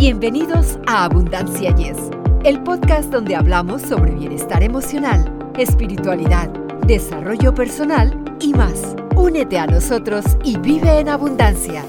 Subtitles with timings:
[0.00, 1.98] Bienvenidos a Abundancia Yes,
[2.44, 6.48] el podcast donde hablamos sobre bienestar emocional, espiritualidad,
[6.86, 8.96] desarrollo personal y más.
[9.14, 11.84] Únete a nosotros y vive en abundancia.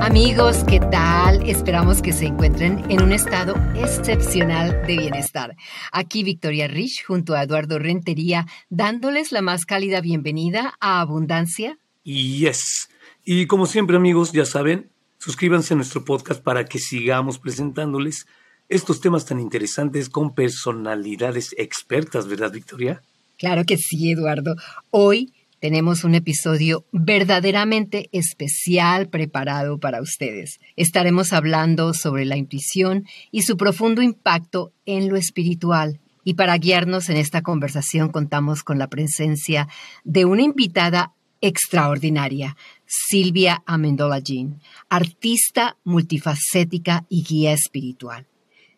[0.00, 1.46] Amigos, ¿qué tal?
[1.46, 5.56] Esperamos que se encuentren en un estado excepcional de bienestar.
[5.92, 11.76] Aquí Victoria Rich junto a Eduardo Rentería, dándoles la más cálida bienvenida a Abundancia.
[12.02, 12.88] Yes.
[13.26, 14.88] Y como siempre amigos, ya saben,
[15.18, 18.26] Suscríbanse a nuestro podcast para que sigamos presentándoles
[18.68, 23.02] estos temas tan interesantes con personalidades expertas, ¿verdad, Victoria?
[23.36, 24.54] Claro que sí, Eduardo.
[24.90, 30.60] Hoy tenemos un episodio verdaderamente especial preparado para ustedes.
[30.76, 35.98] Estaremos hablando sobre la intuición y su profundo impacto en lo espiritual.
[36.22, 39.66] Y para guiarnos en esta conversación contamos con la presencia
[40.04, 42.56] de una invitada extraordinaria,
[42.86, 48.26] Silvia Amendola Jean, artista multifacética y guía espiritual.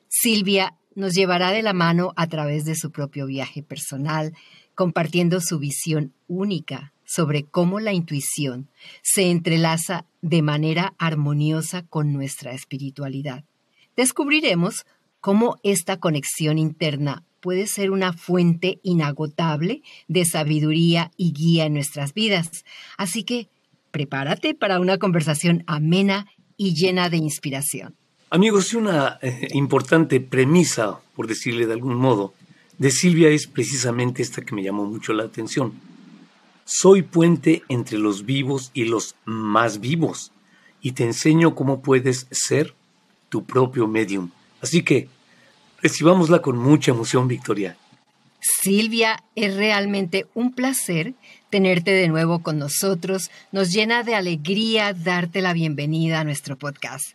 [0.08, 4.34] Silvia nos llevará de la mano a través de su propio viaje personal,
[4.74, 8.68] compartiendo su visión única sobre cómo la intuición
[9.02, 13.44] se entrelaza de manera armoniosa con nuestra espiritualidad.
[13.96, 14.86] Descubriremos
[15.20, 22.14] cómo esta conexión interna puede ser una fuente inagotable de sabiduría y guía en nuestras
[22.14, 22.64] vidas.
[22.96, 23.48] Así que
[23.90, 26.26] prepárate para una conversación amena
[26.56, 27.94] y llena de inspiración.
[28.30, 32.34] Amigos, una eh, importante premisa, por decirle de algún modo,
[32.78, 35.72] de Silvia es precisamente esta que me llamó mucho la atención.
[36.64, 40.30] Soy puente entre los vivos y los más vivos,
[40.80, 42.74] y te enseño cómo puedes ser
[43.28, 44.30] tu propio medium.
[44.60, 45.08] Así que
[45.82, 47.76] Recibámosla con mucha emoción, Victoria.
[48.40, 51.14] Silvia, es realmente un placer
[51.48, 53.30] tenerte de nuevo con nosotros.
[53.50, 57.14] Nos llena de alegría darte la bienvenida a nuestro podcast.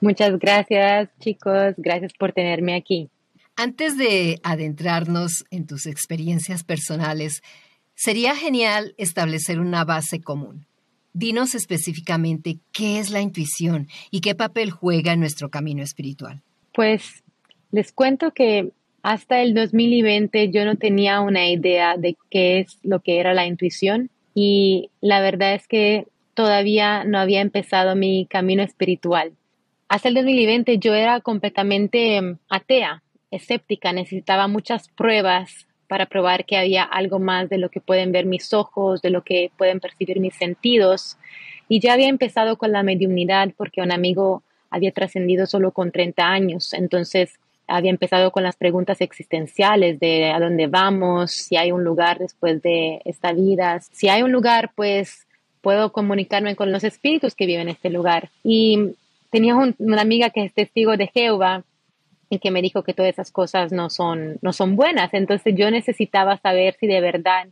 [0.00, 1.74] Muchas gracias, chicos.
[1.76, 3.08] Gracias por tenerme aquí.
[3.56, 7.42] Antes de adentrarnos en tus experiencias personales,
[7.96, 10.66] sería genial establecer una base común.
[11.12, 16.42] Dinos específicamente qué es la intuición y qué papel juega en nuestro camino espiritual.
[16.78, 17.24] Pues
[17.72, 18.70] les cuento que
[19.02, 23.46] hasta el 2020 yo no tenía una idea de qué es lo que era la
[23.46, 29.32] intuición y la verdad es que todavía no había empezado mi camino espiritual.
[29.88, 33.02] Hasta el 2020 yo era completamente em, atea,
[33.32, 38.24] escéptica, necesitaba muchas pruebas para probar que había algo más de lo que pueden ver
[38.24, 41.18] mis ojos, de lo que pueden percibir mis sentidos.
[41.68, 46.26] Y ya había empezado con la mediunidad porque un amigo había trascendido solo con 30
[46.26, 46.72] años.
[46.72, 52.18] Entonces había empezado con las preguntas existenciales de a dónde vamos, si hay un lugar
[52.18, 53.80] después de esta vida.
[53.92, 55.26] Si hay un lugar, pues
[55.60, 58.30] puedo comunicarme con los espíritus que viven en este lugar.
[58.42, 58.94] Y
[59.30, 61.64] tenía una amiga que es testigo de Jehová
[62.30, 65.12] y que me dijo que todas esas cosas no son, no son buenas.
[65.12, 67.48] Entonces yo necesitaba saber si de verdad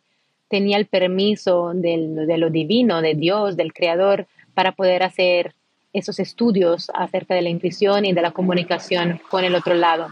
[0.49, 5.55] tenía el permiso del, de lo divino, de Dios, del Creador, para poder hacer
[5.99, 10.09] esos estudios acerca de la intuición y de la comunicación con el otro lado.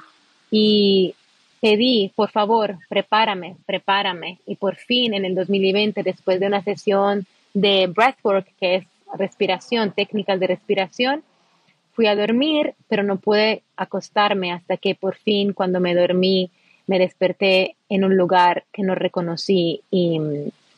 [0.50, 1.14] Y
[1.60, 4.38] pedí, por favor, prepárame, prepárame.
[4.46, 8.84] Y por fin, en el 2020, después de una sesión de breathwork, que es
[9.16, 11.22] respiración, técnicas de respiración,
[11.92, 16.50] fui a dormir, pero no pude acostarme hasta que por fin, cuando me dormí,
[16.86, 20.18] me desperté en un lugar que no reconocí y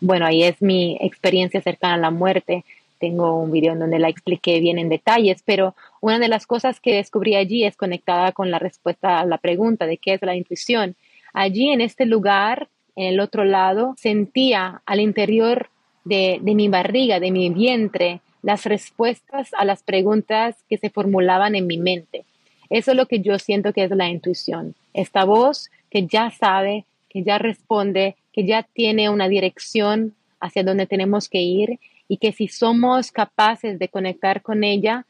[0.01, 2.65] bueno, ahí es mi experiencia cercana a la muerte
[2.99, 6.81] tengo un video en donde la expliqué bien en detalles, pero una de las cosas
[6.81, 10.37] que descubrí allí es conectada con la respuesta a la pregunta de qué es la
[10.37, 10.97] intuición.
[11.33, 15.69] Allí en este lugar, en el otro lado, sentía al interior
[16.05, 21.55] de, de mi barriga, de mi vientre, las respuestas a las preguntas que se formulaban
[21.55, 22.25] en mi mente.
[22.71, 24.75] Eso es lo que yo siento que es la intuición.
[24.95, 30.87] Esta voz que ya sabe, que ya responde, que ya tiene una dirección hacia donde
[30.87, 35.07] tenemos que ir y que si somos capaces de conectar con ella,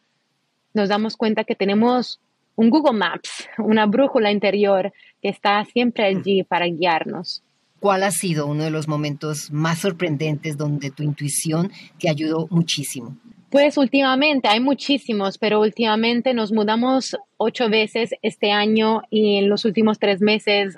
[0.75, 2.21] nos damos cuenta que tenemos
[2.55, 7.43] un Google Maps, una brújula interior que está siempre allí para guiarnos.
[7.81, 13.17] ¿Cuál ha sido uno de los momentos más sorprendentes donde tu intuición te ayudó muchísimo?
[13.51, 19.65] Pues últimamente, hay muchísimos, pero últimamente nos mudamos ocho veces este año y en los
[19.65, 20.77] últimos tres meses,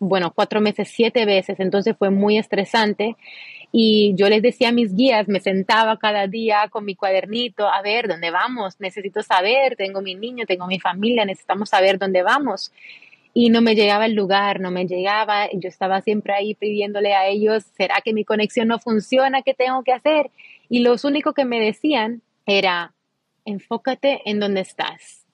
[0.00, 3.16] bueno, cuatro meses, siete veces, entonces fue muy estresante
[3.72, 7.82] y yo les decía a mis guías, me sentaba cada día con mi cuadernito, a
[7.82, 8.80] ver, ¿dónde vamos?
[8.80, 12.72] Necesito saber, tengo mi niño, tengo mi familia, necesitamos saber dónde vamos.
[13.32, 17.28] Y no me llegaba el lugar, no me llegaba, yo estaba siempre ahí pidiéndole a
[17.28, 19.42] ellos, ¿será que mi conexión no funciona?
[19.42, 20.32] ¿Qué tengo que hacer?
[20.68, 22.92] Y los únicos que me decían era,
[23.44, 25.26] enfócate en dónde estás.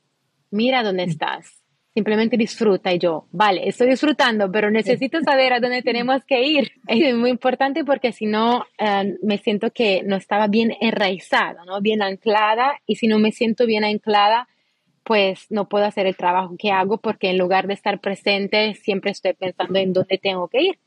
[0.51, 1.11] Mira dónde mm.
[1.11, 1.56] estás.
[1.97, 6.73] Simplemente disfruta y yo, vale, estoy disfrutando, pero necesito saber a dónde tenemos que ir.
[6.89, 11.81] Es muy importante porque si no, eh, me siento que no estaba bien enraizada, ¿no?
[11.81, 14.47] Bien anclada y si no me siento bien anclada,
[15.05, 19.13] pues no puedo hacer el trabajo que hago porque en lugar de estar presente, siempre
[19.13, 20.79] estoy pensando en dónde tengo que ir.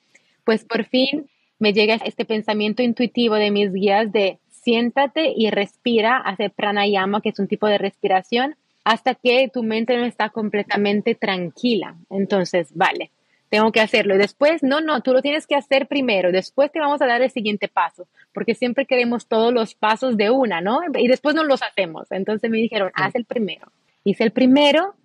[0.44, 1.28] Pues por fin
[1.58, 7.30] me llega este pensamiento intuitivo de mis guías de siéntate y respira, hacer pranayama, que
[7.30, 11.96] es un tipo de respiración, hasta que tu mente no está completamente tranquila.
[12.10, 13.12] Entonces, vale,
[13.50, 14.16] tengo que hacerlo.
[14.16, 16.32] Y después, no, no, tú lo tienes que hacer primero.
[16.32, 20.30] Después te vamos a dar el siguiente paso, porque siempre queremos todos los pasos de
[20.30, 20.82] una, ¿no?
[20.98, 22.12] Y después no los hacemos.
[22.12, 23.72] Entonces me dijeron, haz el primero.
[24.04, 24.96] Hice el primero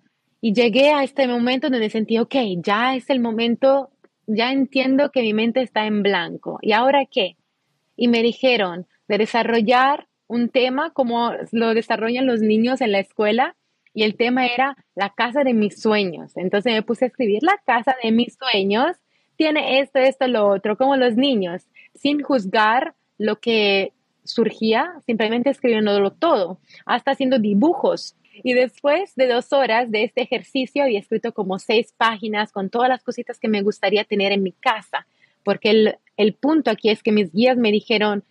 [0.41, 3.89] y llegué a este momento donde sentí, ok, ya es el momento,
[4.27, 6.59] ya entiendo que mi mente está en blanco.
[6.61, 7.35] ¿Y ahora qué?
[7.95, 13.55] Y me dijeron de desarrollar un tema como lo desarrollan los niños en la escuela
[13.95, 16.37] y el tema era la casa de mis sueños.
[16.37, 18.97] Entonces me puse a escribir la casa de mis sueños
[19.35, 21.63] tiene esto, esto, lo otro, como los niños,
[21.93, 23.93] sin juzgar lo que
[24.23, 28.15] surgía, simplemente escribiéndolo todo, hasta haciendo dibujos.
[28.43, 32.89] Y después de dos horas de este ejercicio había escrito como seis páginas con todas
[32.89, 35.07] las cositas que me gustaría tener en mi casa,
[35.43, 38.23] porque el, el punto aquí es que mis guías me dijeron,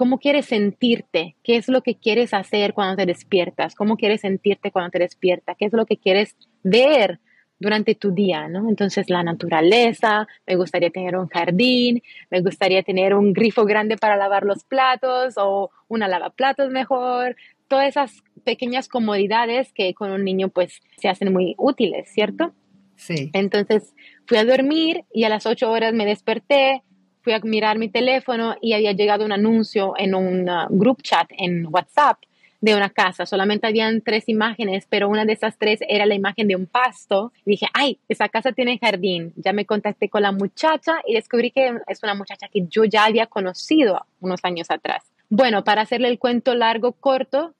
[0.00, 1.36] ¿Cómo quieres sentirte?
[1.44, 3.74] ¿Qué es lo que quieres hacer cuando te despiertas?
[3.74, 5.58] ¿Cómo quieres sentirte cuando te despiertas?
[5.58, 7.20] ¿Qué es lo que quieres ver
[7.58, 8.48] durante tu día?
[8.48, 8.70] ¿no?
[8.70, 14.16] Entonces, la naturaleza, me gustaría tener un jardín, me gustaría tener un grifo grande para
[14.16, 17.36] lavar los platos o una lavaplatos mejor.
[17.68, 22.54] Todas esas pequeñas comodidades que con un niño pues se hacen muy útiles, ¿cierto?
[22.96, 23.28] Sí.
[23.34, 23.94] Entonces
[24.26, 26.84] fui a dormir y a las ocho horas me desperté,
[27.22, 31.28] fui a mirar mi teléfono y había llegado un anuncio en un uh, group chat
[31.36, 32.18] en WhatsApp
[32.60, 33.26] de una casa.
[33.26, 37.32] Solamente habían tres imágenes, pero una de esas tres era la imagen de un pasto.
[37.44, 39.32] Dije, ay, esa casa tiene jardín.
[39.36, 43.04] Ya me contacté con la muchacha y descubrí que es una muchacha que yo ya
[43.04, 45.04] había conocido unos años atrás.
[45.30, 47.54] Bueno, para hacerle el cuento largo, corto,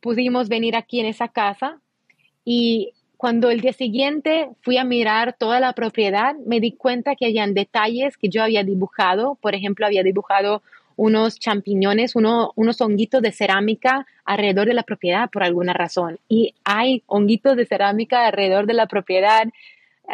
[0.00, 1.80] pudimos venir aquí en esa casa
[2.44, 7.26] y cuando el día siguiente fui a mirar toda la propiedad, me di cuenta que
[7.26, 9.36] habían detalles que yo había dibujado.
[9.42, 10.62] Por ejemplo, había dibujado
[10.96, 16.18] unos champiñones, unos honguitos de cerámica alrededor de la propiedad por alguna razón.
[16.30, 19.44] Y hay honguitos de cerámica alrededor de la propiedad.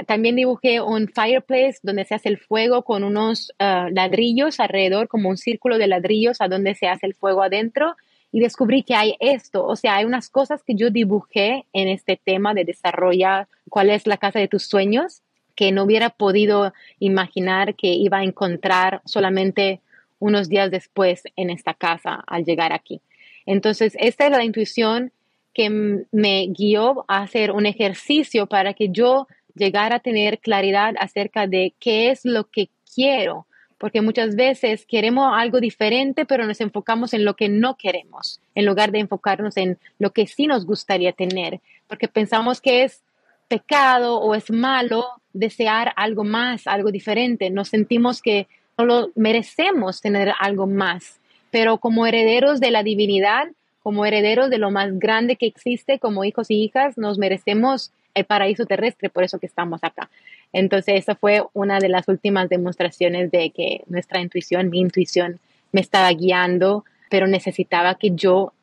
[0.08, 5.28] También dibujé un fireplace donde se hace el fuego con unos ah, ladrillos alrededor, como
[5.28, 7.94] un círculo de ladrillos a donde se hace el fuego adentro
[8.32, 12.20] y descubrí que hay esto, o sea, hay unas cosas que yo dibujé en este
[12.22, 15.22] tema de desarrollar cuál es la casa de tus sueños
[15.54, 19.80] que no hubiera podido imaginar que iba a encontrar solamente
[20.18, 23.00] unos días después en esta casa al llegar aquí.
[23.46, 25.12] Entonces, esta es la intuición
[25.54, 31.46] que me guió a hacer un ejercicio para que yo llegara a tener claridad acerca
[31.46, 33.45] de qué es lo que quiero,
[33.78, 38.64] porque muchas veces queremos algo diferente, pero nos enfocamos en lo que no queremos, en
[38.64, 43.02] lugar de enfocarnos en lo que sí nos gustaría tener, porque pensamos que es
[43.48, 47.50] pecado o es malo desear algo más, algo diferente.
[47.50, 51.20] Nos sentimos que solo merecemos tener algo más,
[51.50, 53.48] pero como herederos de la divinidad,
[53.82, 58.24] como herederos de lo más grande que existe, como hijos y hijas, nos merecemos el
[58.24, 60.08] paraíso terrestre, por eso que estamos acá.
[60.52, 65.38] Entonces, esa fue una de las últimas demostraciones de que nuestra intuición, mi intuición,
[65.70, 68.54] me estaba guiando, pero necesitaba que yo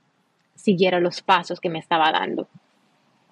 [0.55, 2.47] siguiera los pasos que me estaba dando.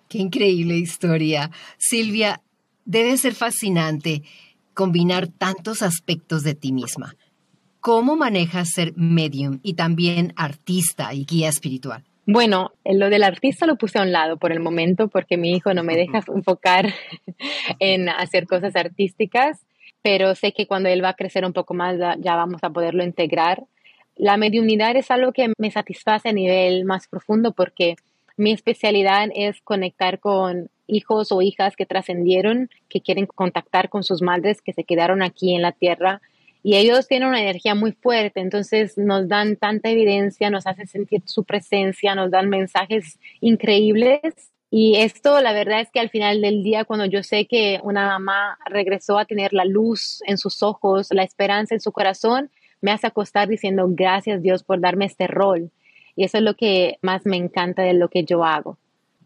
[0.08, 1.50] Qué increíble historia.
[1.78, 2.42] Silvia,
[2.86, 4.22] debe ser fascinante
[4.76, 7.16] combinar tantos aspectos de ti misma.
[7.80, 12.04] ¿Cómo manejas ser medium y también artista y guía espiritual?
[12.26, 15.74] Bueno, lo del artista lo puse a un lado por el momento porque mi hijo
[15.74, 16.94] no me deja enfocar
[17.80, 19.66] en hacer cosas artísticas,
[20.04, 23.04] pero sé que cuando él va a crecer un poco más ya vamos a poderlo
[23.04, 23.64] integrar.
[24.16, 27.96] La mediunidad es algo que me satisface a nivel más profundo porque
[28.38, 34.22] mi especialidad es conectar con hijos o hijas que trascendieron, que quieren contactar con sus
[34.22, 36.22] madres que se quedaron aquí en la tierra
[36.64, 41.24] y ellos tienen una energía muy fuerte, entonces nos dan tanta evidencia, nos hacen sentir
[41.26, 44.22] su presencia, nos dan mensajes increíbles.
[44.70, 48.08] Y esto, la verdad es que al final del día, cuando yo sé que una
[48.08, 52.92] mamá regresó a tener la luz en sus ojos, la esperanza en su corazón, me
[52.92, 55.72] hace acostar diciendo gracias Dios por darme este rol.
[56.16, 58.78] Y eso es lo que más me encanta de lo que yo hago.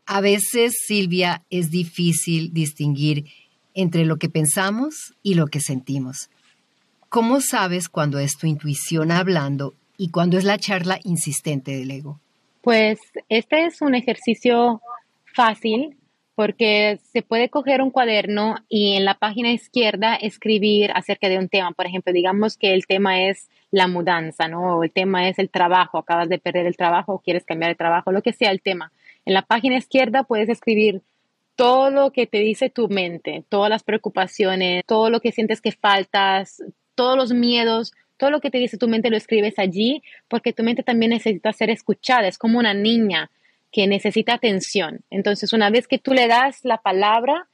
[0.05, 3.25] A veces, Silvia, es difícil distinguir
[3.73, 6.29] entre lo que pensamos y lo que sentimos.
[7.15, 12.19] ¿Cómo sabes cuando es tu intuición hablando y cuando es la charla insistente del ego?
[12.61, 14.81] Pues este es un ejercicio
[15.33, 15.95] fácil
[16.35, 21.47] porque se puede coger un cuaderno y en la página izquierda escribir acerca de un
[21.47, 21.71] tema.
[21.71, 24.79] Por ejemplo, digamos que el tema es la mudanza, ¿no?
[24.79, 27.77] O el tema es el trabajo, acabas de perder el trabajo o quieres cambiar el
[27.77, 28.91] trabajo, lo que sea el tema.
[29.23, 31.01] En la página izquierda puedes escribir
[31.55, 35.71] todo lo que te dice tu mente, todas las preocupaciones, todo lo que sientes que
[35.71, 36.61] faltas,
[36.95, 40.63] todos los miedos, todo lo que te dice tu mente lo escribes allí porque tu
[40.63, 43.29] mente también necesita ser escuchada, es como una niña
[43.71, 45.01] que necesita atención.
[45.09, 47.47] Entonces, una vez que tú le das la palabra,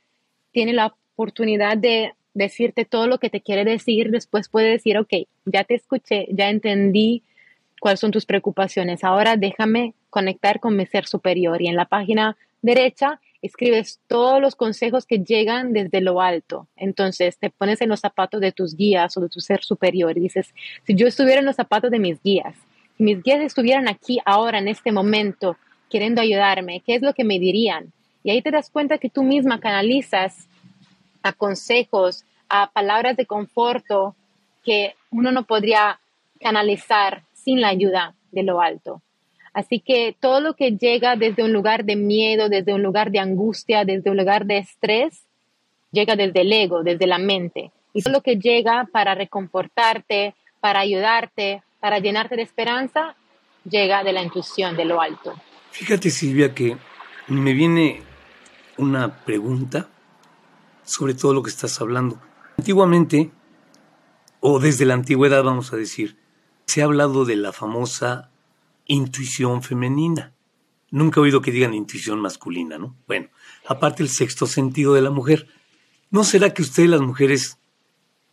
[0.52, 5.14] tiene la oportunidad de decirte todo lo que te quiere decir, después puede decir, ok,
[5.46, 7.24] ya te escuché, ya entendí
[7.80, 11.62] cuáles son tus preocupaciones, ahora déjame conectar con mi ser superior.
[11.62, 16.68] Y en la página derecha escribes todos los consejos que llegan desde lo alto.
[16.76, 20.22] Entonces te pones en los zapatos de tus guías o de tu ser superior y
[20.22, 20.54] dices,
[20.86, 22.56] si yo estuviera en los zapatos de mis guías,
[22.98, 25.58] si mis guías estuvieran aquí ahora, en este momento,
[25.90, 27.92] queriendo ayudarme, ¿qué es lo que me dirían?
[28.24, 30.48] Y ahí te das cuenta que tú misma canalizas
[31.24, 34.16] a consejos, a palabras de conforto
[34.64, 36.00] que uno no podría
[36.40, 39.02] canalizar sin la ayuda de lo alto.
[39.54, 43.20] Así que todo lo que llega desde un lugar de miedo, desde un lugar de
[43.20, 45.26] angustia, desde un lugar de estrés,
[45.92, 47.72] llega desde el ego, desde la mente.
[47.94, 53.16] Y todo lo que llega para reconfortarte, para ayudarte, para llenarte de esperanza,
[53.70, 55.34] llega de la intuición, de lo alto.
[55.72, 56.78] Fíjate, Silvia, que
[57.28, 58.02] me viene
[58.78, 59.90] una pregunta
[60.84, 62.20] sobre todo lo que estás hablando.
[62.58, 63.32] Antiguamente,
[64.40, 66.18] o desde la antigüedad, vamos a decir,
[66.66, 68.30] se ha hablado de la famosa
[68.94, 70.34] intuición femenina.
[70.90, 72.96] Nunca he oído que digan intuición masculina, ¿no?
[73.08, 73.30] Bueno,
[73.66, 75.48] aparte el sexto sentido de la mujer.
[76.10, 77.58] ¿No será que ustedes las mujeres,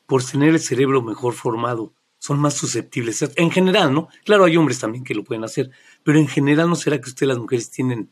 [0.07, 3.25] por tener el cerebro mejor formado, son más susceptibles.
[3.37, 4.09] En general, ¿no?
[4.25, 5.71] Claro, hay hombres también que lo pueden hacer,
[6.03, 8.11] pero en general, ¿no será que ustedes las mujeres tienen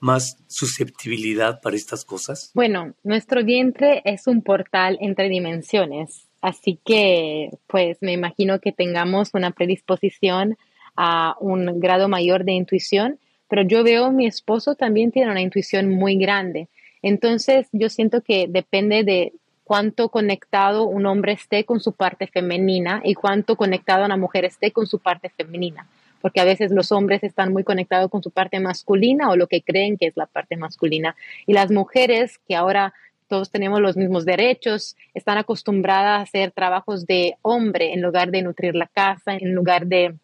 [0.00, 2.50] más susceptibilidad para estas cosas?
[2.54, 9.30] Bueno, nuestro vientre es un portal entre dimensiones, así que pues me imagino que tengamos
[9.34, 10.56] una predisposición
[10.96, 15.90] a un grado mayor de intuición, pero yo veo mi esposo también tiene una intuición
[15.90, 16.68] muy grande.
[17.02, 19.32] Entonces yo siento que depende de
[19.64, 24.70] cuánto conectado un hombre esté con su parte femenina y cuánto conectado una mujer esté
[24.70, 25.86] con su parte femenina.
[26.20, 29.62] Porque a veces los hombres están muy conectados con su parte masculina o lo que
[29.62, 31.16] creen que es la parte masculina.
[31.46, 32.94] Y las mujeres, que ahora
[33.28, 38.42] todos tenemos los mismos derechos, están acostumbradas a hacer trabajos de hombre en lugar de
[38.42, 40.14] nutrir la casa, en lugar de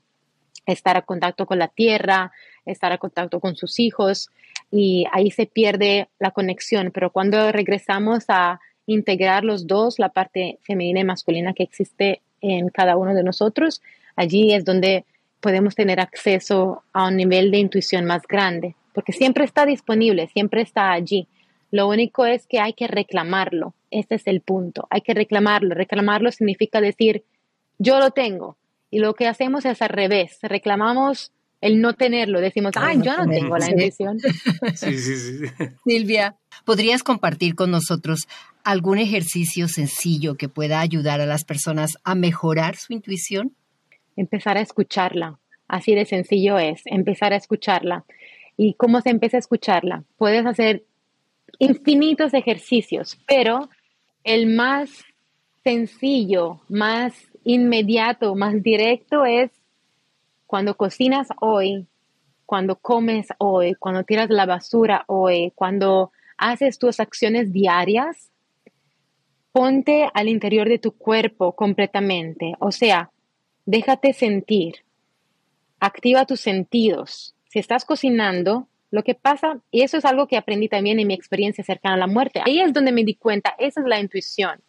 [0.66, 2.32] estar a contacto con la tierra,
[2.64, 4.30] estar a contacto con sus hijos
[4.70, 6.90] y ahí se pierde la conexión.
[6.92, 12.68] Pero cuando regresamos a integrar los dos, la parte femenina y masculina que existe en
[12.68, 13.82] cada uno de nosotros,
[14.16, 15.04] allí es donde
[15.40, 20.60] podemos tener acceso a un nivel de intuición más grande, porque siempre está disponible, siempre
[20.60, 21.26] está allí.
[21.70, 23.74] Lo único es que hay que reclamarlo.
[23.90, 24.86] Este es el punto.
[24.90, 25.74] Hay que reclamarlo.
[25.74, 27.24] Reclamarlo significa decir,
[27.78, 28.56] yo lo tengo.
[28.90, 30.38] Y lo que hacemos es al revés.
[30.42, 32.40] Reclamamos el no tenerlo.
[32.40, 34.18] Decimos, ay, yo no tengo la intuición.
[34.74, 35.44] Sí, sí, sí.
[35.84, 38.26] Silvia, ¿podrías compartir con nosotros
[38.64, 43.54] algún ejercicio sencillo que pueda ayudar a las personas a mejorar su intuición?
[44.16, 45.38] Empezar a escucharla.
[45.68, 48.04] Así de sencillo es, empezar a escucharla.
[48.56, 50.04] ¿Y cómo se empieza a escucharla?
[50.16, 50.84] Puedes hacer
[51.58, 53.70] infinitos ejercicios, pero
[54.24, 54.90] el más
[55.62, 59.50] sencillo, más inmediato, más directo es
[60.46, 61.86] cuando cocinas hoy,
[62.46, 68.30] cuando comes hoy, cuando tiras la basura hoy, cuando haces tus acciones diarias,
[69.52, 72.54] ponte al interior de tu cuerpo completamente.
[72.58, 73.10] O sea,
[73.66, 74.84] déjate sentir.
[75.78, 77.34] Activa tus sentidos.
[77.48, 81.14] Si estás cocinando, lo que pasa, y eso es algo que aprendí también en mi
[81.14, 84.60] experiencia cercana a la muerte, ahí es donde me di cuenta, esa es la intuición.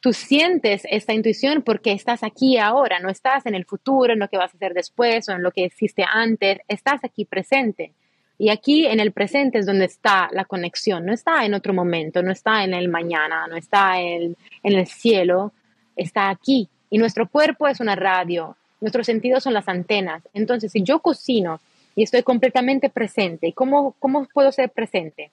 [0.00, 4.28] Tú sientes esta intuición porque estás aquí ahora, no estás en el futuro, en lo
[4.28, 7.92] que vas a hacer después o en lo que existe antes, estás aquí presente.
[8.38, 12.22] Y aquí en el presente es donde está la conexión, no está en otro momento,
[12.22, 15.52] no está en el mañana, no está en, el cielo,
[15.94, 16.70] está aquí.
[16.88, 20.22] Y nuestro cuerpo es una radio, nuestros sentidos son las antenas.
[20.32, 21.60] Entonces, si yo cocino
[21.94, 25.30] y estoy completamente presente, ¿cómo, cómo puedo ser presente?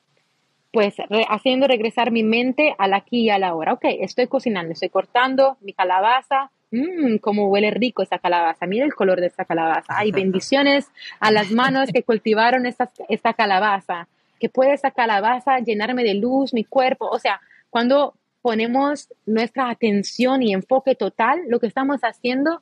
[0.77, 0.93] Pues
[1.27, 3.73] haciendo regresar mi mente al aquí y a la hora.
[3.73, 8.93] Ok, estoy cocinando, estoy cortando mi calabaza, mmm, cómo huele rico esa calabaza, mira el
[8.93, 9.97] color de esta calabaza.
[9.97, 10.85] Hay bendiciones
[11.19, 14.07] a las manos que cultivaron esta, esta calabaza,
[14.39, 17.07] que puede esa calabaza llenarme de luz, mi cuerpo.
[17.07, 17.41] O sea,
[17.71, 22.61] cuando ponemos nuestra atención y enfoque total, lo que estamos haciendo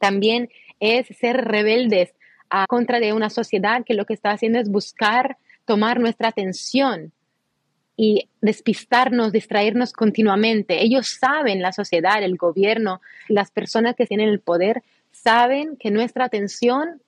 [0.00, 0.48] también
[0.80, 2.16] es ser rebeldes
[2.50, 7.12] a contra de una sociedad que lo que está haciendo es buscar tomar nuestra atención
[7.98, 10.82] y despistarnos, distraernos continuamente.
[10.84, 16.24] Ellos saben, la sociedad, el gobierno, las personas que tienen el poder, saben que nuestra
[16.24, 17.02] atención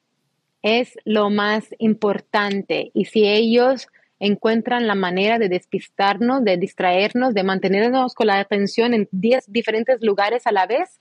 [0.63, 3.87] es lo más importante y si ellos
[4.19, 10.03] encuentran la manera de despistarnos, de distraernos, de mantenernos con la atención en 10 diferentes
[10.03, 11.01] lugares a la vez,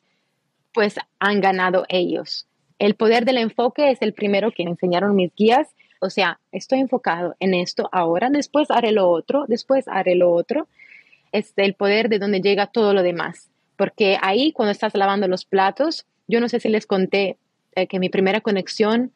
[0.72, 2.48] pues han ganado ellos.
[2.78, 5.68] El poder del enfoque es el primero que enseñaron mis guías.
[6.00, 10.68] O sea, estoy enfocado en esto ahora, después haré lo otro, después haré lo otro.
[11.32, 13.50] Es el poder de donde llega todo lo demás.
[13.76, 17.38] Porque ahí, cuando estás lavando los platos, yo no sé si les conté
[17.76, 19.12] eh, que mi primera conexión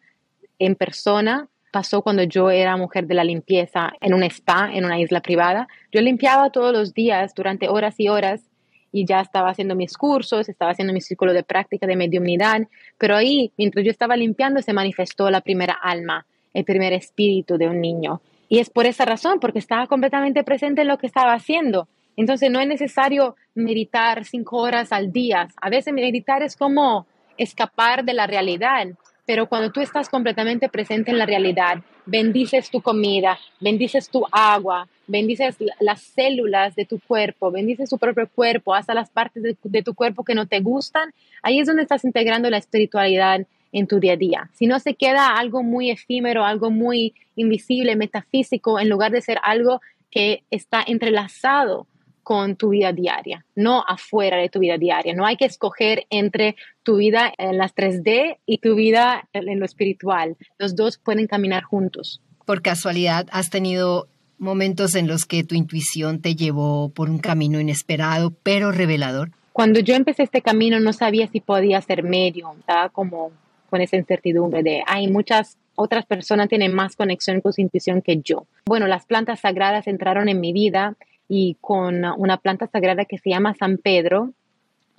[0.59, 4.99] en persona pasó cuando yo era mujer de la limpieza en un spa, en una
[4.99, 5.67] isla privada.
[5.91, 8.43] Yo limpiaba todos los días durante horas y horas
[8.91, 12.61] y ya estaba haciendo mis cursos, estaba haciendo mi círculo de práctica de mediumnidad,
[12.99, 17.67] pero ahí, mientras yo estaba limpiando, se manifestó la primera alma, el primer espíritu de
[17.67, 18.21] un niño.
[18.49, 21.87] Y es por esa razón, porque estaba completamente presente en lo que estaba haciendo.
[22.15, 25.47] Entonces no es necesario meditar cinco horas al día.
[25.59, 27.07] A veces meditar es como
[27.37, 28.87] escapar de la realidad.
[29.25, 34.87] Pero cuando tú estás completamente presente en la realidad, bendices tu comida, bendices tu agua,
[35.07, 39.93] bendices las células de tu cuerpo, bendices tu propio cuerpo, hasta las partes de, tu
[39.93, 44.13] cuerpo que no te gustan, ahí es donde estás integrando la espiritualidad en tu día
[44.13, 44.49] a día.
[44.53, 49.39] Si no se queda algo muy efímero, algo muy invisible, metafísico, en lugar de ser
[49.43, 51.87] algo que está entrelazado
[52.21, 55.13] con tu vida diaria, no afuera de tu vida diaria.
[55.13, 59.65] No hay que escoger entre tu vida en las 3D y tu vida en lo
[59.65, 60.37] espiritual.
[60.57, 62.21] Los dos pueden caminar juntos.
[62.45, 67.59] Por casualidad, ¿has tenido momentos en los que tu intuición te llevó por un camino
[67.59, 69.31] inesperado, pero revelador?
[69.51, 73.31] Cuando yo empecé este camino no sabía si podía ser medio, estaba como
[73.73, 78.21] con esa incertidumbre de, hay muchas otras personas tienen más conexión con su intuición que
[78.23, 78.45] yo.
[78.67, 80.93] Bueno, las plantas sagradas entraron en mi vida
[81.27, 84.29] y con una planta sagrada que se llama San Pedro,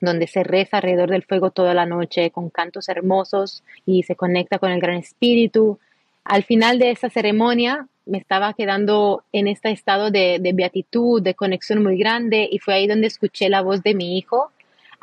[0.00, 4.58] donde se reza alrededor del fuego toda la noche con cantos hermosos y se conecta
[4.58, 5.78] con el Gran Espíritu.
[6.24, 11.34] Al final de esa ceremonia me estaba quedando en este estado de, de beatitud, de
[11.34, 14.50] conexión muy grande y fue ahí donde escuché la voz de mi hijo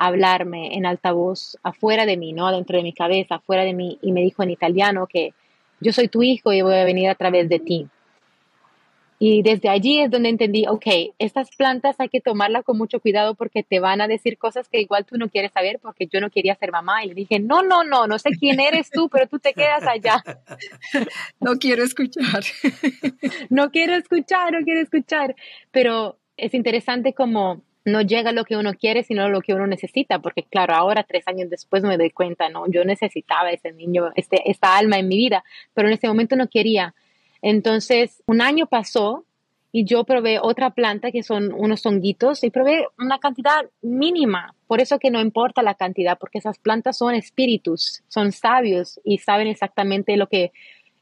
[0.07, 4.11] hablarme en altavoz afuera de mí, no dentro de mi cabeza, afuera de mí y
[4.11, 5.35] me dijo en italiano que
[5.79, 7.87] yo soy tu hijo y voy a venir a través de ti.
[9.19, 13.35] Y desde allí es donde entendí, ok, estas plantas hay que tomarlas con mucho cuidado
[13.35, 16.31] porque te van a decir cosas que igual tú no quieres saber porque yo no
[16.31, 19.27] quería ser mamá y le dije, no, no, no, no sé quién eres tú, pero
[19.27, 20.23] tú te quedas allá.
[21.39, 22.43] No quiero escuchar.
[23.51, 25.35] No quiero escuchar, no quiero escuchar.
[25.69, 30.20] Pero es interesante como no llega lo que uno quiere, sino lo que uno necesita,
[30.20, 34.50] porque claro, ahora tres años después me doy cuenta, no, yo necesitaba ese niño, este,
[34.50, 36.94] esta alma en mi vida, pero en ese momento no quería.
[37.41, 39.26] Entonces, un año pasó
[39.72, 44.54] y yo probé otra planta que son unos honguitos y probé una cantidad mínima.
[44.67, 49.20] Por eso que no importa la cantidad, porque esas plantas son espíritus, son sabios y
[49.20, 50.52] saben exactamente lo que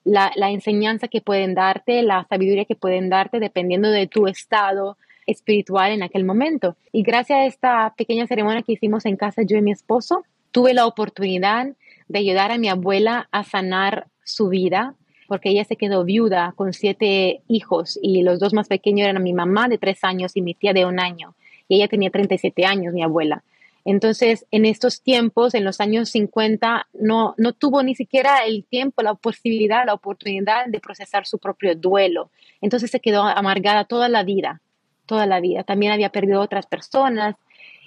[0.06, 4.98] la, la enseñanza que pueden darte, la sabiduría que pueden darte dependiendo de tu estado
[5.30, 6.76] espiritual en aquel momento.
[6.92, 10.74] Y gracias a esta pequeña ceremonia que hicimos en casa yo y mi esposo, tuve
[10.74, 11.68] la oportunidad
[12.08, 14.96] de ayudar a mi abuela a sanar su vida
[15.30, 19.32] porque ella se quedó viuda con siete hijos y los dos más pequeños eran mi
[19.32, 21.36] mamá de tres años y mi tía de un año.
[21.68, 23.44] Y ella tenía 37 años, mi abuela.
[23.86, 29.04] Entonces, en estos tiempos, en los años 50, no, no tuvo ni siquiera el tiempo,
[29.04, 32.32] la posibilidad, la oportunidad de procesar su propio duelo.
[32.60, 34.62] Entonces se quedó amargada toda la vida,
[35.10, 35.64] toda la vida.
[35.64, 37.36] También había perdido otras personas.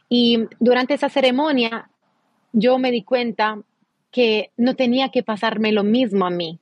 [0.09, 1.89] Y durante esa ceremonia,
[2.53, 3.59] yo me di cuenta
[4.11, 6.59] que no tenía que pasarme lo mismo a mí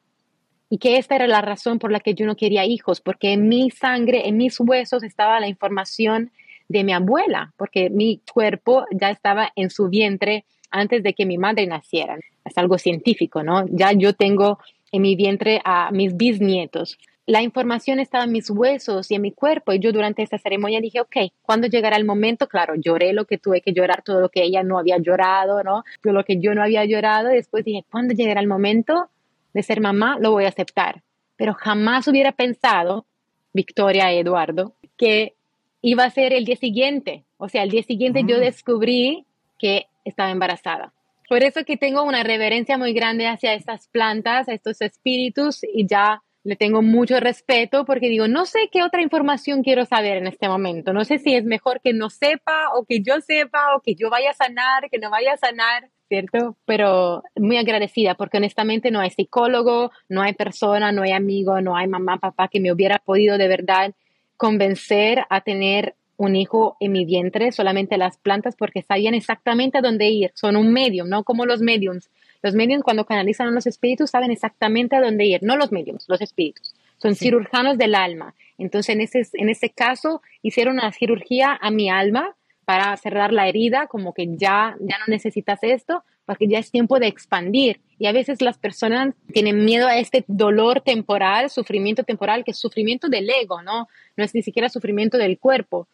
[0.69, 3.49] y que esta era la razón por la que yo no quería hijos, porque en
[3.49, 6.31] mi sangre, en mis huesos estaba la información
[6.69, 11.39] de mi abuela, porque mi cuerpo ya estaba en su vientre antes de que mi
[11.39, 12.19] madre naciera.
[12.45, 13.65] Es algo científico, ¿no?
[13.69, 14.59] Ya yo tengo
[14.93, 16.99] en mi vientre a mis bisnietos.
[17.31, 19.73] La información estaba en mis huesos y en mi cuerpo.
[19.73, 22.49] Y yo durante esta ceremonia dije, ok, ¿cuándo llegará el momento?
[22.49, 25.85] Claro, lloré lo que tuve que llorar, todo lo que ella no había llorado, ¿no?
[26.03, 27.31] Todo lo que yo no había llorado.
[27.31, 29.11] Y después dije, ¿cuándo llegará el momento?
[29.53, 31.03] de ser mamá, lo voy a aceptar.
[31.37, 33.07] Pero jamás hubiera pensado,
[33.53, 35.35] Victoria Eduardo, que
[35.83, 37.25] iba a ser el día siguiente.
[37.39, 39.27] O sea, el día siguiente yo descubrí
[39.59, 40.93] que estaba embarazada.
[41.29, 45.87] Por eso que tengo una reverencia muy grande hacia estas plantas, a estos espíritus y
[45.87, 50.27] ya le tengo mucho respeto porque digo, no sé qué otra información quiero saber en
[50.27, 50.93] este momento.
[50.93, 54.11] No sé si es mejor que no sepa o que yo sepa o que yo
[54.11, 55.91] vaya a sanar, que no vaya a sanar.
[56.11, 56.57] ¿cierto?
[56.67, 61.77] Pero muy agradecida porque honestamente no hay psicólogo, no hay persona, no hay amigo, no
[61.77, 63.95] hay mamá, papá que me hubiera podido de verdad
[64.37, 69.83] convencer a tener un hijo en mi vientre, solamente las plantas, porque sabían exactamente a
[69.83, 70.33] dónde ir.
[70.35, 72.11] Son un medium, no como los mediums.
[72.43, 76.07] Los mediums cuando canalizan a los espíritus saben exactamente a dónde ir, no los mediums,
[76.09, 76.75] los espíritus.
[76.99, 78.35] Son cirujanos del alma.
[78.59, 83.49] Entonces, en ese, en ese caso, hicieron una cirugía a mi alma para cerrar la
[83.49, 87.81] herida, como que ya, ya no necesitas esto, porque ya es tiempo de expandir.
[87.99, 92.59] Y a veces las personas tienen miedo a este dolor temporal, sufrimiento temporal, que es
[92.59, 93.89] sufrimiento del ego, ¿no?
[94.17, 95.89] No es ni siquiera sufrimiento del cuerpo.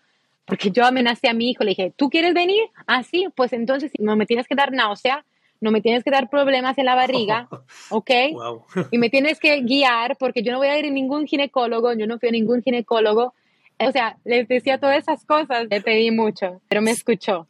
[0.44, 2.62] Porque yo amenacé a mi hijo, le dije, ¿tú quieres venir?
[2.86, 5.24] Ah, sí, pues entonces no me tienes que dar náusea,
[5.60, 7.48] no me tienes que dar problemas en la barriga,
[7.90, 8.10] ¿ok?
[8.90, 12.06] y me tienes que guiar porque yo no voy a ir a ningún ginecólogo, yo
[12.06, 13.34] no fui a ningún ginecólogo
[13.78, 17.46] o sea, les decía todas esas cosas, le pedí mucho, pero me escuchó.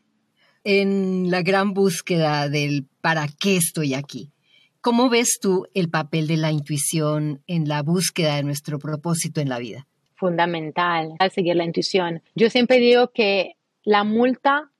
[0.65, 4.33] En la gran búsqueda del para qué estoy aquí,
[4.81, 9.49] ¿cómo ves tú el papel de la intuición en la búsqueda de nuestro propósito en
[9.49, 9.87] la vida?
[10.17, 12.23] Fundamental, al seguir la intuición.
[12.35, 13.53] Yo siempre digo que
[13.85, 14.71] la multa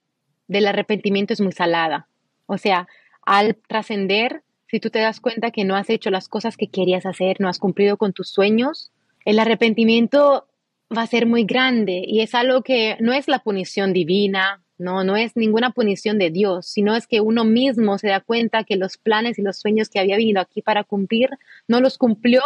[0.47, 2.09] del arrepentimiento es muy salada.
[2.47, 2.87] O sea,
[3.27, 7.05] al trascender, si tú te das cuenta que no has hecho las cosas que querías
[7.05, 8.93] hacer, no has cumplido con tus sueños,
[9.25, 10.47] el arrepentimiento
[10.95, 15.03] va a ser muy grande y es algo que no es la punición divina, no,
[15.03, 18.77] no es ninguna punición de Dios, sino es que uno mismo se da cuenta que
[18.77, 21.29] los planes y los sueños que había venido aquí para cumplir
[21.67, 22.41] no los cumplió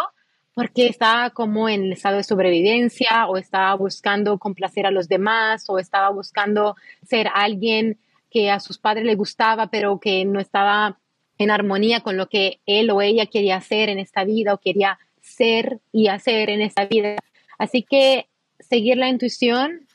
[0.56, 5.66] porque estaba como en el estado de sobrevivencia o estaba buscando complacer a los demás
[5.68, 8.00] o estaba buscando ser alguien
[8.32, 10.98] que a sus padres le gustaba pero que no estaba
[11.38, 15.00] en armonía con lo que él o ella quería hacer en esta vida o quería
[15.22, 17.18] ser y hacer en esta vida.
[17.58, 18.28] Así que
[18.60, 19.88] seguir la intuición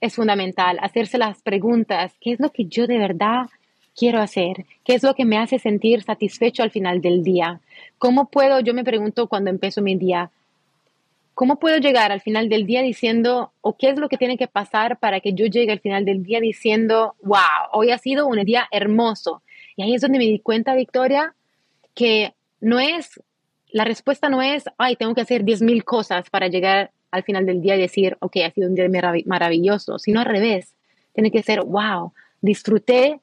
[0.00, 3.46] es fundamental, hacerse las preguntas, ¿qué es lo que yo de verdad
[3.94, 4.64] quiero hacer?
[4.84, 7.60] ¿Qué es lo que me hace sentir satisfecho al final del día?
[7.98, 10.30] ¿Cómo puedo, yo me pregunto cuando empiezo mi día,
[11.34, 14.46] ¿cómo puedo llegar al final del día diciendo, o qué es lo que tiene que
[14.46, 18.44] pasar para que yo llegue al final del día diciendo, wow, hoy ha sido un
[18.44, 19.42] día hermoso?
[19.76, 21.34] Y ahí es donde me di cuenta, Victoria,
[21.94, 23.20] que no es,
[23.70, 27.60] la respuesta no es, ay, tengo que hacer 10.000 cosas para llegar al final del
[27.60, 28.88] día decir, ok, ha sido un día
[29.26, 30.74] maravilloso, sino al revés.
[31.12, 33.20] Tiene que ser, wow, disfruté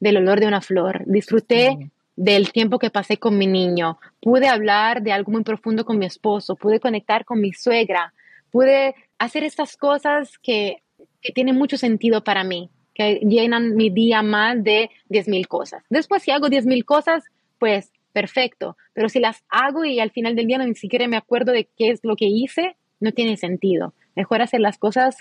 [0.00, 5.02] del olor de una flor, disfruté del tiempo que pasé con mi niño, pude hablar
[5.02, 8.12] de algo muy profundo con mi esposo, pude conectar con mi suegra,
[8.50, 10.82] pude hacer estas cosas que,
[11.20, 15.82] que tienen mucho sentido para mí, que llenan mi día más de 10.000 cosas.
[15.88, 17.24] Después, si hago 10.000 cosas,
[17.58, 21.16] pues perfecto, pero si las hago y al final del día no ni siquiera me
[21.16, 23.94] acuerdo de qué es lo que hice, no tiene sentido.
[24.14, 25.16] Mejor hacer las cosas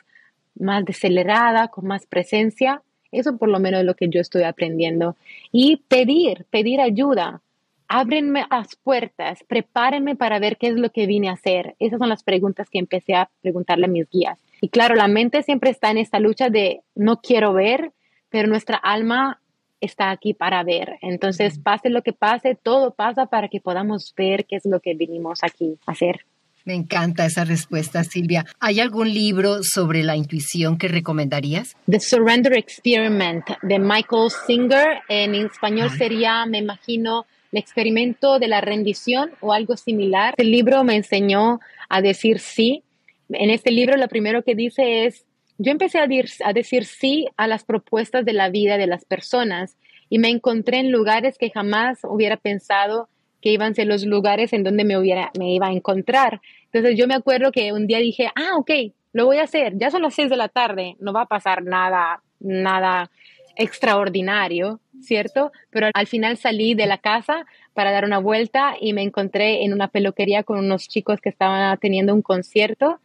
[0.55, 2.83] más deceleradas, con más presencia.
[3.11, 5.15] Eso por lo menos es lo que yo estoy aprendiendo.
[5.51, 7.41] Y pedir, pedir ayuda.
[7.87, 11.75] Ábrenme las puertas, prepárenme para ver qué es lo que vine a hacer.
[11.79, 14.39] Esas son las preguntas que empecé a preguntarle a mis guías.
[14.61, 17.91] Y claro, la mente siempre está en esta lucha de no quiero ver,
[18.29, 19.41] pero nuestra alma
[19.81, 20.99] está aquí para ver.
[21.01, 24.93] Entonces, pase lo que pase, todo pasa para que podamos ver qué es lo que
[24.93, 26.25] vinimos aquí a hacer.
[26.65, 28.45] Me encanta esa respuesta, Silvia.
[28.59, 31.75] ¿Hay algún libro sobre la intuición que recomendarías?
[31.89, 34.99] The Surrender Experiment de Michael Singer.
[35.09, 40.35] En español sería, me imagino, el experimento de la rendición o algo similar.
[40.37, 42.83] El libro me enseñó a decir sí.
[43.29, 45.25] En este libro lo primero que dice es,
[45.57, 46.07] yo empecé a,
[46.45, 49.77] a decir sí a las propuestas de la vida de las personas
[50.09, 53.07] y me encontré en lugares que jamás hubiera pensado
[53.41, 56.41] que iban los lugares en donde me, hubiera, me iba a encontrar.
[56.65, 58.71] Entonces yo me acuerdo que un día dije, ah, ok,
[59.13, 61.63] lo voy a hacer, ya son las seis de la tarde, no va a pasar
[61.63, 63.11] nada, nada
[63.57, 65.51] extraordinario, ¿cierto?
[65.69, 69.73] Pero al final salí de la casa para dar una vuelta y me encontré en
[69.73, 72.99] una peluquería con unos chicos que estaban teniendo un concierto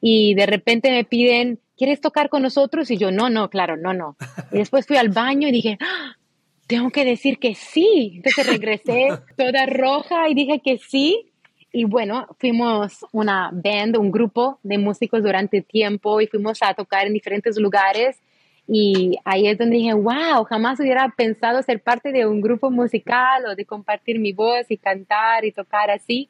[0.00, 2.90] y de repente me piden, ¿quieres tocar con nosotros?
[2.90, 4.16] Y yo, no, no, claro, no, no.
[4.52, 6.16] Y después fui al baño y dije, ¡Ah!
[6.66, 8.14] Tengo que decir que sí.
[8.16, 11.32] Entonces regresé toda roja y dije que sí.
[11.72, 17.06] Y bueno, fuimos una band, un grupo de músicos durante tiempo y fuimos a tocar
[17.06, 18.18] en diferentes lugares.
[18.68, 23.44] Y ahí es donde dije, wow, jamás hubiera pensado ser parte de un grupo musical
[23.46, 26.28] o de compartir mi voz y cantar y tocar así.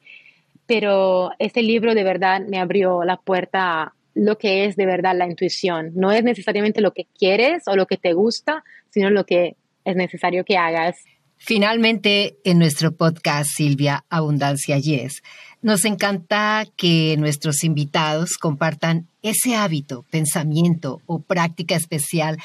[0.67, 5.15] Pero este libro de verdad me abrió la puerta a lo que es de verdad
[5.15, 5.91] la intuición.
[5.95, 9.55] No es necesariamente lo que quieres o lo que te gusta, sino lo que
[9.87, 10.97] es necesario que hagas.
[11.37, 15.23] Finalmente, en nuestro podcast, Silvia Abundancia Yes,
[15.61, 22.37] nos encanta que nuestros invitados compartan ese hábito, pensamiento o práctica especial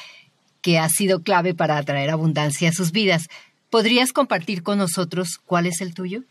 [0.61, 3.27] que ha sido clave para atraer abundancia a sus vidas.
[3.69, 6.21] ¿Podrías compartir con nosotros cuál es el tuyo?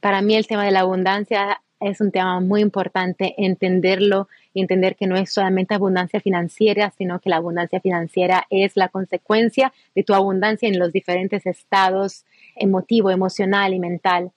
[0.00, 4.96] Para mí el tema de la abundancia es un tema muy importante, entenderlo y entender
[4.96, 10.02] que no es solamente abundancia financiera, sino que la abundancia financiera es la consecuencia de
[10.02, 12.24] tu abundancia en los diferentes estados
[12.56, 14.32] emotivo, emocional y mental.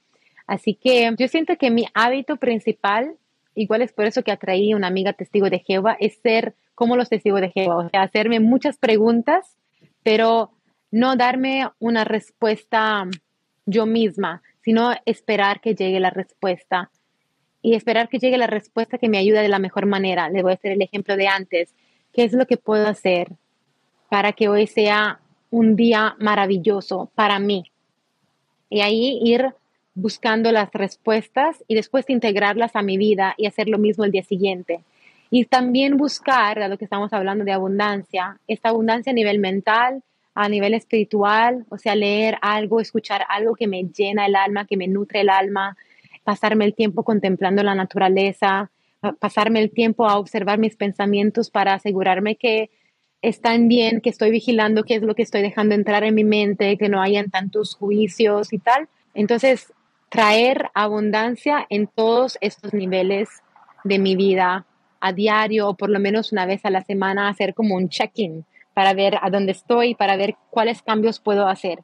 [0.46, 3.16] Así que yo siento que mi hábito principal,
[3.56, 6.96] igual es por eso que atraí a una amiga testigo de Jehová, es ser como
[6.96, 9.58] los testigos de Jehová, hacerme muchas preguntas,
[10.04, 10.52] pero
[10.90, 13.08] no darme una respuesta
[13.66, 16.90] yo misma, sino esperar que llegue la respuesta
[17.62, 20.30] y esperar que llegue la respuesta que me ayude de la mejor manera.
[20.30, 21.74] Le voy a hacer el ejemplo de antes.
[22.14, 23.30] ¿Qué es lo que puedo hacer
[24.10, 25.20] para que hoy sea
[25.50, 27.72] un día maravilloso para mí?
[28.70, 29.54] Y ahí ir
[29.94, 34.24] buscando las respuestas y después integrarlas a mi vida y hacer lo mismo el día
[34.24, 34.82] siguiente.
[35.30, 40.04] Y también buscar, a lo que estamos hablando de abundancia, esta abundancia a nivel mental,
[40.34, 44.78] a nivel espiritual, o sea, leer algo, escuchar algo que me llena el alma, que
[44.78, 45.78] me nutre el alma,
[46.24, 48.72] pasarme el tiempo contemplando la naturaleza,
[49.20, 52.70] pasarme el tiempo a observar mis pensamientos para asegurarme que
[53.22, 56.78] están bien, que estoy vigilando qué es lo que estoy dejando entrar en mi mente,
[56.78, 58.90] que no hayan tantos juicios y tal.
[59.14, 59.74] Entonces,
[60.10, 63.30] traer abundancia en todos estos niveles
[63.84, 64.66] de mi vida
[65.00, 68.46] a diario o por lo menos una vez a la semana, hacer como un check-in
[68.74, 71.80] para ver a dónde estoy, para ver cuáles cambios puedo hacer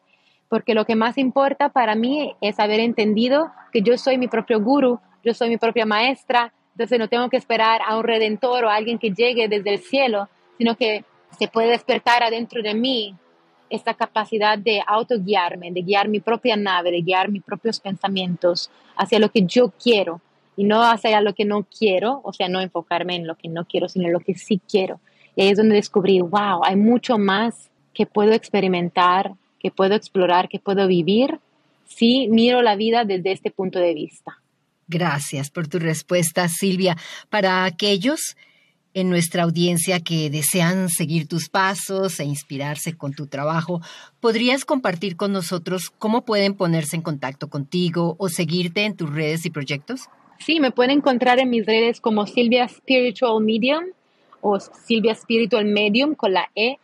[0.50, 4.62] porque lo que más importa para mí es haber entendido que yo soy mi propio
[4.62, 8.70] guru, yo soy mi propia maestra, entonces no tengo que esperar a un redentor o
[8.70, 11.04] a alguien que llegue desde el cielo, sino que
[11.38, 13.16] se puede despertar adentro de mí
[13.70, 19.20] esta capacidad de autoguiarme, de guiar mi propia nave, de guiar mis propios pensamientos hacia
[19.20, 20.22] lo que yo quiero
[20.56, 23.66] y no hacia lo que no quiero, o sea, no enfocarme en lo que no
[23.66, 25.00] quiero, sino en lo que sí quiero.
[25.36, 30.50] Y ahí es donde descubrí, wow, hay mucho más que puedo experimentar que puedo explorar,
[30.50, 31.40] que puedo vivir
[31.86, 34.40] si miro la vida desde este punto de vista.
[34.88, 36.96] Gracias por tu respuesta, Silvia.
[37.30, 38.38] Para aquellos
[38.94, 43.82] en nuestra audiencia que desean seguir tus pasos e inspirarse con tu trabajo,
[44.20, 49.46] ¿podrías compartir con nosotros cómo pueden ponerse en contacto contigo o seguirte en tus redes
[49.46, 50.10] y proyectos?
[50.40, 53.84] Sí, me pueden encontrar en mis redes como Silvia Spiritual Medium
[54.42, 56.78] o Silvia Spiritual Medium con la E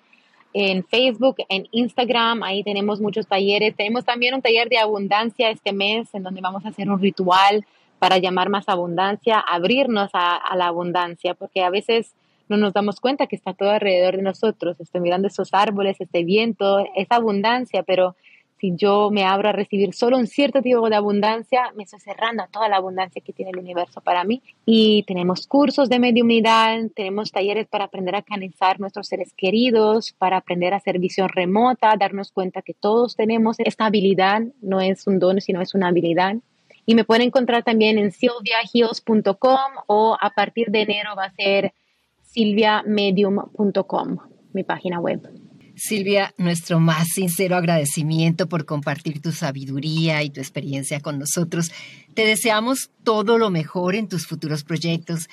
[0.54, 3.76] en Facebook, en Instagram, ahí tenemos muchos talleres.
[3.76, 7.66] Tenemos también un taller de abundancia este mes en donde vamos a hacer un ritual
[8.00, 12.13] para llamar más abundancia, abrirnos a, la abundancia, porque a veces
[12.50, 14.80] no nos damos cuenta que está todo alrededor de nosotros.
[14.80, 18.16] Estoy mirando esos árboles, este viento, esa abundancia, pero
[18.63, 22.43] si yo me abro a recibir solo un cierto tipo de abundancia, me estoy cerrando
[22.43, 24.41] a toda la abundancia que tiene el universo para mí.
[24.65, 30.38] Y tenemos cursos de mediunidad, tenemos talleres para aprender a canalizar nuestros seres queridos, para
[30.38, 35.19] aprender a hacer visión remota, darnos cuenta que todos tenemos esta habilidad, no es un
[35.19, 36.38] don, sino es una habilidad.
[36.86, 41.73] Y me pueden encontrar también en silviagios.com o a partir de enero va a ser
[42.21, 44.19] silviamedium.com,
[44.54, 45.43] mi página web.
[45.86, 51.74] Silvia, nuestro más sincero agradecimiento por compartir tu sabiduría y tu experiencia con nosotros.
[52.13, 55.28] Te deseamos todo lo mejor en tus futuros proyectos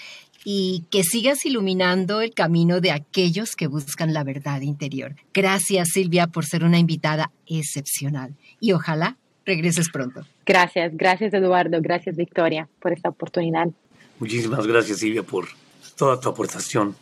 [0.44, 5.14] y que sigas iluminando el camino de aquellos que buscan la verdad interior.
[5.32, 10.26] Gracias, Silvia, por ser una invitada excepcional y ojalá regreses pronto.
[10.44, 11.78] Gracias, gracias, Eduardo.
[11.80, 13.68] Gracias, Victoria, por esta oportunidad.
[14.18, 15.46] Muchísimas gracias, Silvia, por
[15.96, 16.96] toda tu aportación.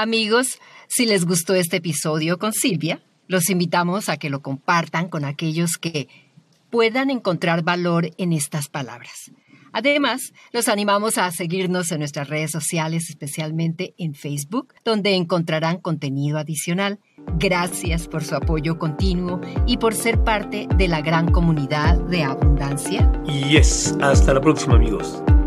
[0.00, 5.24] Amigos, si les gustó este episodio con Silvia, los invitamos a que lo compartan con
[5.24, 6.06] aquellos que
[6.70, 9.32] puedan encontrar valor en estas palabras.
[9.72, 16.38] Además, los animamos a seguirnos en nuestras redes sociales, especialmente en Facebook, donde encontrarán contenido
[16.38, 17.00] adicional.
[17.36, 23.10] Gracias por su apoyo continuo y por ser parte de la gran comunidad de abundancia.
[23.24, 25.20] Yes, hasta la próxima amigos.